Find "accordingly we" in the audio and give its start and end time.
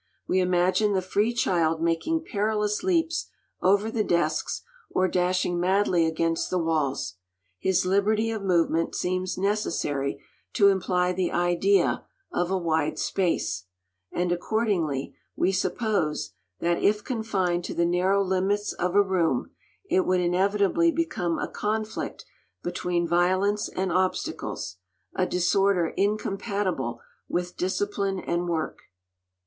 14.31-15.51